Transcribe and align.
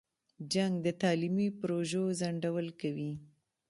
جنګ 0.53 0.73
د 0.85 0.87
تعلیمي 1.01 1.47
پروژو 1.59 2.03
ځنډول 2.19 2.67
کوي. 2.81 3.11